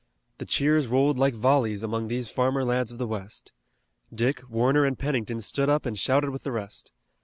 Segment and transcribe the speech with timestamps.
[0.39, 3.53] The cheers rolled like volleys among these farmer lads of the West.
[4.11, 6.91] Dick, Warner and Pennington stood up and shouted with the rest.